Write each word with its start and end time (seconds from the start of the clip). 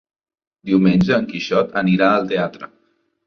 Diumenge 0.69 1.13
en 1.17 1.27
Quixot 1.33 1.77
anirà 1.83 2.09
al 2.15 2.27
teatre. 2.33 2.71